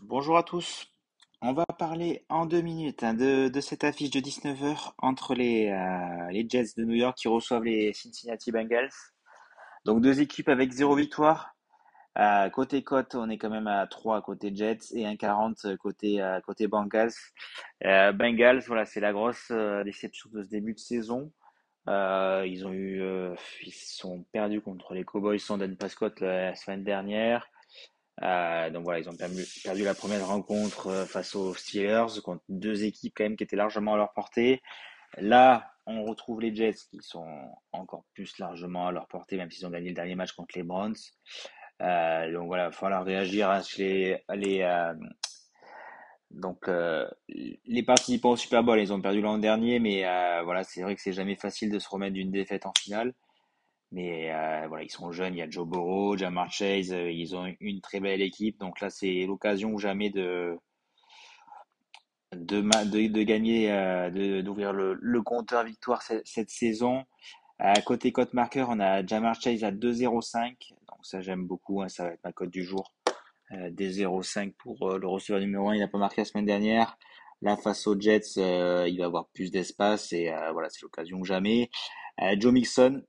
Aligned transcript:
Bonjour 0.00 0.38
à 0.38 0.42
tous. 0.42 0.86
On 1.42 1.52
va 1.52 1.66
parler 1.66 2.24
en 2.30 2.46
deux 2.46 2.62
minutes 2.62 3.02
hein, 3.02 3.12
de, 3.12 3.50
cette 3.60 3.84
affiche 3.84 4.10
de 4.10 4.20
19h 4.20 4.92
entre 4.98 5.32
euh, 5.32 6.30
les 6.30 6.46
Jets 6.48 6.72
de 6.76 6.84
New 6.84 6.94
York 6.94 7.18
qui 7.18 7.28
reçoivent 7.28 7.64
les 7.64 7.92
Cincinnati 7.92 8.50
Bengals. 8.52 8.88
Donc 9.84 10.00
deux 10.00 10.20
équipes 10.20 10.48
avec 10.48 10.72
zéro 10.72 10.94
victoire, 10.94 11.55
Côté 12.52 12.82
cote, 12.82 13.14
on 13.14 13.28
est 13.28 13.36
quand 13.36 13.50
même 13.50 13.66
à 13.66 13.86
3 13.86 14.22
côté 14.22 14.50
Jets 14.54 14.92
et 14.94 15.04
1,40 15.04 15.76
côté, 15.76 16.22
euh, 16.22 16.40
côté 16.40 16.66
Bengals. 16.66 17.12
Euh, 17.84 18.12
Bengals, 18.12 18.62
voilà, 18.66 18.86
c'est 18.86 19.00
la 19.00 19.12
grosse 19.12 19.48
euh, 19.50 19.84
déception 19.84 20.30
de 20.32 20.42
ce 20.42 20.48
début 20.48 20.72
de 20.72 20.78
saison. 20.78 21.30
Euh, 21.88 22.44
ils 22.46 22.66
ont 22.66 22.72
eu, 22.72 23.02
ils 23.62 23.72
sont 23.72 24.24
perdus 24.32 24.60
contre 24.60 24.94
les 24.94 25.04
Cowboys 25.04 25.38
sans 25.38 25.58
Dan 25.58 25.76
Prescott 25.76 26.18
la 26.20 26.54
semaine 26.54 26.84
dernière. 26.84 27.48
Donc 28.20 28.82
voilà, 28.82 28.98
ils 28.98 29.08
ont 29.08 29.16
perdu, 29.16 29.44
perdu 29.62 29.84
la 29.84 29.94
première 29.94 30.26
rencontre 30.26 31.06
face 31.06 31.36
aux 31.36 31.54
Steelers 31.54 32.20
contre 32.24 32.42
deux 32.48 32.84
équipes 32.84 33.12
quand 33.14 33.24
même 33.24 33.36
qui 33.36 33.44
étaient 33.44 33.56
largement 33.56 33.94
à 33.94 33.96
leur 33.98 34.12
portée. 34.14 34.62
Là, 35.18 35.70
on 35.86 36.02
retrouve 36.04 36.40
les 36.40 36.54
Jets 36.54 36.88
qui 36.90 36.98
sont 37.00 37.28
encore 37.72 38.04
plus 38.14 38.38
largement 38.38 38.88
à 38.88 38.92
leur 38.92 39.06
portée, 39.06 39.36
même 39.36 39.50
s'ils 39.50 39.66
ont 39.66 39.70
gagné 39.70 39.90
le 39.90 39.94
dernier 39.94 40.16
match 40.16 40.32
contre 40.32 40.56
les 40.56 40.64
Browns. 40.64 40.96
Euh, 41.82 42.32
donc 42.32 42.46
voilà, 42.46 42.64
il 42.64 42.66
va 42.66 42.72
falloir 42.72 43.04
réagir 43.04 43.50
à 43.50 43.60
les, 43.78 44.18
les 44.34 44.62
euh, 44.62 44.94
donc 46.30 46.68
euh, 46.68 47.06
les 47.28 47.82
participants 47.82 48.30
au 48.30 48.36
Super 48.36 48.62
Bowl, 48.64 48.80
ils 48.80 48.92
ont 48.92 49.00
perdu 49.00 49.20
l'an 49.20 49.38
dernier, 49.38 49.78
mais 49.78 50.02
voilà, 50.44 50.64
c'est 50.64 50.82
vrai 50.82 50.94
que 50.96 51.02
c'est 51.02 51.12
jamais 51.12 51.36
facile 51.36 51.70
de 51.70 51.78
se 51.78 51.88
remettre 51.88 52.14
d'une 52.14 52.30
défaite 52.30 52.66
en 52.66 52.72
finale. 52.78 53.14
Mais 53.92 54.30
voilà, 54.68 54.82
ils 54.84 54.90
sont 54.90 55.12
jeunes, 55.12 55.34
il 55.34 55.38
y 55.38 55.42
a 55.42 55.50
Joe 55.50 55.66
Burrow, 55.66 56.16
Jamar 56.16 56.50
Chase, 56.50 56.90
ils 56.90 57.36
ont 57.36 57.46
une 57.60 57.80
très 57.80 58.00
belle 58.00 58.20
équipe. 58.22 58.58
Donc 58.58 58.80
là, 58.80 58.90
c'est 58.90 59.24
l'occasion 59.26 59.70
ou 59.70 59.78
jamais 59.78 60.10
de, 60.10 60.58
de, 62.34 62.60
de, 62.60 63.22
gagner, 63.22 63.68
d'ouvrir 64.42 64.72
le, 64.72 64.98
le 65.00 65.22
compteur 65.22 65.64
victoire 65.64 66.02
cette, 66.02 66.26
cette 66.26 66.50
saison. 66.50 67.04
À 67.58 67.80
côté 67.80 68.12
cote 68.12 68.34
marqueur, 68.34 68.68
on 68.70 68.80
a 68.80 69.06
Jamar 69.06 69.40
Chase 69.40 69.64
à 69.64 69.70
2,05. 69.70 70.74
Ça, 71.06 71.20
j'aime 71.20 71.46
beaucoup, 71.46 71.82
hein, 71.82 71.88
ça 71.88 72.02
va 72.02 72.14
être 72.14 72.24
ma 72.24 72.32
cote 72.32 72.50
du 72.50 72.64
jour. 72.64 72.92
Euh, 73.52 73.70
2,05 73.70 74.54
pour 74.54 74.90
euh, 74.90 74.98
le 74.98 75.06
receveur 75.06 75.40
numéro 75.40 75.68
1, 75.68 75.76
il 75.76 75.78
n'a 75.78 75.86
pas 75.86 75.98
marqué 75.98 76.20
la 76.20 76.24
semaine 76.24 76.46
dernière. 76.46 76.98
Là, 77.42 77.56
face 77.56 77.86
aux 77.86 77.98
Jets, 77.98 78.38
euh, 78.38 78.88
il 78.88 78.98
va 78.98 79.04
avoir 79.04 79.28
plus 79.28 79.52
d'espace 79.52 80.12
et 80.12 80.30
euh, 80.30 80.50
voilà, 80.50 80.68
c'est 80.68 80.82
l'occasion 80.82 81.22
jamais. 81.22 81.70
Joe 82.38 82.52
Mixon, 82.52 83.04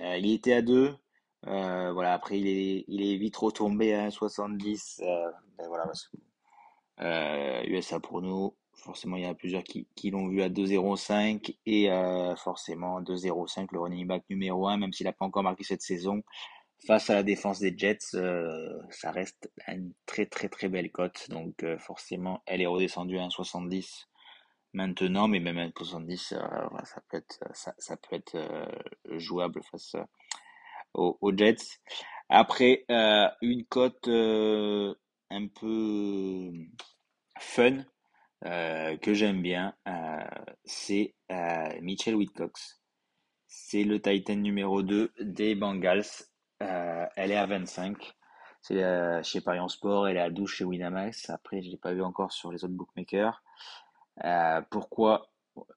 il 0.00 0.30
était 0.32 0.52
à 0.52 0.62
2. 0.62 0.94
Euh, 1.48 1.92
voilà, 1.92 2.12
après, 2.12 2.38
il 2.38 2.46
est, 2.46 2.84
il 2.86 3.02
est 3.02 3.16
vite 3.16 3.36
retombé 3.36 3.94
à 3.94 4.06
1,70. 4.08 5.02
Euh, 5.02 5.30
ben 5.58 5.66
voilà, 5.66 5.86
parce 5.86 6.08
USA 7.66 7.98
pour 7.98 8.22
nous, 8.22 8.54
forcément, 8.74 9.16
il 9.16 9.24
y 9.24 9.26
en 9.26 9.30
a 9.30 9.34
plusieurs 9.34 9.64
qui, 9.64 9.88
qui 9.96 10.10
l'ont 10.10 10.28
vu 10.28 10.42
à 10.42 10.50
2,05 10.50 11.56
et 11.66 11.88
forcément 12.36 13.00
2,05 13.00 13.68
le 13.72 13.80
running 13.80 14.06
back 14.06 14.22
numéro 14.28 14.68
1, 14.68 14.76
même 14.76 14.92
s'il 14.92 15.06
n'a 15.06 15.12
pas 15.12 15.24
encore 15.24 15.42
marqué 15.42 15.64
cette 15.64 15.82
saison. 15.82 16.22
Face 16.86 17.10
à 17.10 17.14
la 17.14 17.22
défense 17.22 17.60
des 17.60 17.76
Jets, 17.76 18.14
euh, 18.14 18.80
ça 18.90 19.10
reste 19.10 19.50
une 19.68 19.92
très 20.06 20.26
très 20.26 20.48
très 20.48 20.68
belle 20.68 20.90
cote. 20.90 21.28
Donc 21.28 21.62
euh, 21.62 21.78
forcément, 21.78 22.42
elle 22.46 22.62
est 22.62 22.66
redescendue 22.66 23.18
à 23.18 23.26
1,70 23.26 24.06
maintenant, 24.72 25.28
mais 25.28 25.40
même 25.40 25.58
à 25.58 25.66
1,70, 25.66 26.34
euh, 26.34 26.38
voilà, 26.70 26.84
ça 26.84 27.02
peut 27.08 27.18
être, 27.18 27.38
ça, 27.52 27.96
peut 27.96 28.16
être 28.16 28.34
euh, 28.36 29.18
jouable 29.18 29.60
face 29.70 29.94
euh, 29.94 30.04
aux, 30.94 31.32
Jets. 31.36 31.78
Après, 32.28 32.84
euh, 32.90 33.28
une 33.42 33.64
cote 33.66 34.08
euh, 34.08 34.94
un 35.30 35.48
peu 35.48 36.50
fun 37.38 37.84
euh, 38.46 38.96
que 38.98 39.14
j'aime 39.14 39.42
bien, 39.42 39.74
euh, 39.88 40.18
c'est 40.64 41.14
euh, 41.30 41.80
Mitchell 41.82 42.14
Whitcox. 42.14 42.80
C'est 43.48 43.84
le 43.84 44.00
Titan 44.00 44.36
numéro 44.36 44.82
2 44.82 45.12
des 45.20 45.54
Bengals. 45.56 46.04
Euh, 46.62 47.06
elle 47.16 47.30
est 47.30 47.36
à 47.36 47.46
25. 47.46 48.14
C'est 48.62 48.82
euh, 48.84 49.22
chez 49.22 49.40
Parion 49.40 49.68
Sport, 49.68 50.08
elle 50.08 50.16
est 50.16 50.20
à 50.20 50.30
12 50.30 50.48
chez 50.50 50.64
Winamax. 50.64 51.30
Après, 51.30 51.62
je 51.62 51.70
l'ai 51.70 51.78
pas 51.78 51.94
vu 51.94 52.02
encore 52.02 52.32
sur 52.32 52.52
les 52.52 52.64
autres 52.64 52.74
bookmakers. 52.74 53.42
Euh, 54.24 54.60
pourquoi? 54.70 55.26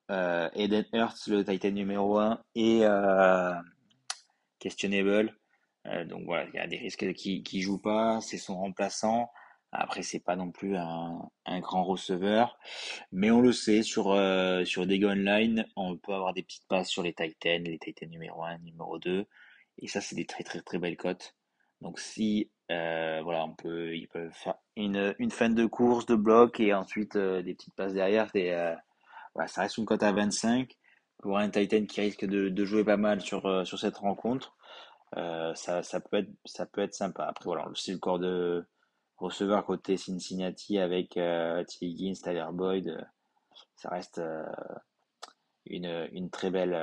Eden 0.09 0.85
Hurts, 0.94 1.27
le 1.27 1.44
Titan 1.44 1.71
numéro 1.71 2.19
1, 2.19 2.41
est 2.55 2.85
questionable. 4.59 5.35
Donc 6.05 6.25
voilà, 6.25 6.45
il 6.53 6.55
y 6.55 6.59
a 6.59 6.67
des 6.67 6.77
risques 6.77 7.13
qui 7.13 7.44
qui 7.44 7.61
joue 7.61 7.79
pas, 7.79 8.21
c'est 8.21 8.38
son 8.38 8.57
remplaçant. 8.57 9.29
Après, 9.75 10.03
c'est 10.03 10.19
pas 10.19 10.35
non 10.35 10.51
plus 10.51 10.77
un, 10.77 11.31
un 11.47 11.59
grand 11.59 11.83
receveur, 11.83 12.59
mais 13.11 13.31
on 13.31 13.41
le 13.41 13.51
sait 13.51 13.81
sur 13.81 14.11
euh, 14.11 14.63
sur 14.65 14.83
online, 14.83 15.65
on 15.75 15.97
peut 15.97 16.13
avoir 16.13 16.33
des 16.33 16.44
petites 16.44 16.67
passes 16.67 16.89
sur 16.89 17.01
les 17.01 17.13
Titans, 17.13 17.63
les 17.63 17.79
Titans 17.79 18.09
numéro 18.09 18.44
un, 18.44 18.59
numéro 18.59 19.00
2, 19.00 19.25
et 19.79 19.88
ça 19.88 20.01
c'est 20.01 20.16
des 20.16 20.25
très 20.25 20.44
très 20.44 20.61
très 20.61 20.79
belles 20.79 20.97
cotes. 20.97 21.35
Donc 21.81 22.00
si 22.00 22.50
euh, 22.72 23.22
voilà, 23.23 23.45
on 23.45 23.53
peut 23.53 23.95
ils 23.95 24.07
peuvent 24.07 24.31
faire 24.34 24.56
une 24.75 25.16
une 25.19 25.31
fin 25.31 25.50
de 25.50 25.66
course 25.66 26.06
de 26.06 26.16
bloc 26.16 26.59
et 26.59 26.73
ensuite 26.73 27.16
euh, 27.16 27.41
des 27.44 27.53
petites 27.53 27.75
passes 27.75 27.94
derrière, 27.94 28.31
des 28.33 28.50
euh, 28.50 28.75
ça 29.47 29.62
reste 29.62 29.78
une 29.78 29.85
cote 29.85 30.03
à 30.03 30.12
25 30.12 30.72
pour 31.19 31.38
un 31.38 31.50
Titan 31.50 31.85
qui 31.85 32.01
risque 32.01 32.25
de, 32.25 32.50
de 32.50 32.66
jouer 32.66 32.83
pas 32.83 32.97
mal 32.97 33.22
sur 33.22 33.66
sur 33.67 33.79
cette 33.79 33.97
rencontre. 33.97 34.56
Ça, 35.56 35.83
ça 35.83 36.00
peut 36.00 36.17
être, 36.17 36.31
ça 36.45 36.66
peut 36.66 36.81
être 36.81 36.95
sympa. 36.95 37.25
Après, 37.25 37.45
voilà, 37.45 37.69
c'est 37.75 37.91
le 37.91 38.00
corps 38.00 38.19
de 38.19 38.66
receveur 39.17 39.63
côté 39.66 39.95
Cincinnati 39.97 40.79
avec 40.79 41.17
euh, 41.17 41.63
Tyler 41.66 42.45
Boyd. 42.51 43.07
ça 43.75 43.89
reste 43.89 44.22
une, 45.66 46.09
une 46.12 46.29
très 46.29 46.50
belle, 46.51 46.73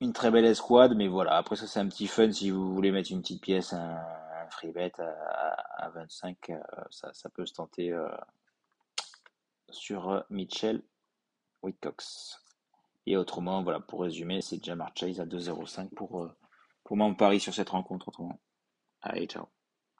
une 0.00 0.12
très 0.12 0.30
belle 0.30 0.44
escouade. 0.44 0.94
Mais 0.96 1.08
voilà, 1.08 1.36
après 1.36 1.56
ça, 1.56 1.66
c'est 1.66 1.80
un 1.80 1.88
petit 1.88 2.06
fun 2.06 2.32
si 2.32 2.50
vous 2.50 2.74
voulez 2.74 2.90
mettre 2.90 3.10
une 3.12 3.22
petite 3.22 3.42
pièce, 3.42 3.72
un, 3.72 3.96
un 3.96 4.50
free 4.50 4.72
bet 4.72 4.92
à, 4.98 5.04
à, 5.04 5.86
à 5.86 5.90
25, 5.90 6.50
euh, 6.50 6.58
ça, 6.90 7.28
peut 7.30 7.46
se 7.46 7.54
tenter 7.54 7.92
euh, 7.92 8.08
sur 9.70 10.10
euh, 10.10 10.20
Mitchell 10.30 10.82
Whitcox. 11.62 12.42
Et 13.06 13.16
autrement, 13.16 13.62
voilà, 13.62 13.80
pour 13.80 14.02
résumer, 14.02 14.40
c'est 14.40 14.62
Jamar 14.62 14.92
Chase 14.96 15.20
à 15.20 15.26
2,05 15.26 15.90
pour, 15.94 16.28
pour 16.82 16.96
mon 16.96 17.14
pari 17.14 17.38
sur 17.38 17.54
cette 17.54 17.70
rencontre. 17.70 18.08
Autrement. 18.08 18.40
Allez, 19.02 19.26
ciao. 19.26 19.46